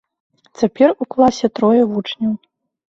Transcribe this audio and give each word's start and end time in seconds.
Цяпер 0.61 0.89
у 1.05 1.09
класе 1.15 1.51
трое 1.61 1.81
вучняў. 1.95 2.33